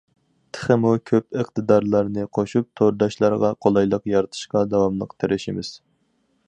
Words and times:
تېخىمۇ 0.57 0.93
كۆپ 1.09 1.37
ئىقتىدارلارنى 1.41 2.25
قوشۇپ، 2.39 2.71
تورداشلارغا 2.81 3.53
قولايلىق 3.67 4.09
يارىتىشقا 4.15 4.69
داۋاملىق 4.75 5.15
تىرىشىمىز. 5.25 5.73